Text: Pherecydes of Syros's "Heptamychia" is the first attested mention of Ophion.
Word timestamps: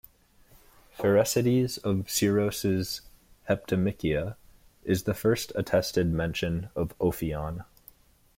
Pherecydes 0.97 1.77
of 1.83 2.07
Syros's 2.09 3.01
"Heptamychia" 3.47 4.35
is 4.83 5.03
the 5.03 5.13
first 5.13 5.51
attested 5.55 6.07
mention 6.07 6.69
of 6.75 6.97
Ophion. 6.97 7.63